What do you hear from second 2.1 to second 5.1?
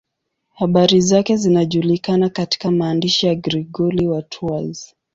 katika maandishi ya Gregori wa Tours.